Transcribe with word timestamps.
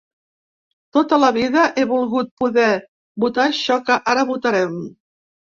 Tota 0.97 1.19
la 1.23 1.29
vida 1.35 1.65
he 1.75 1.83
volgut 1.93 2.33
poder 2.45 2.71
votar 3.27 3.47
això 3.51 3.79
que 3.91 3.99
ara 4.15 4.29
votarem. 4.35 4.79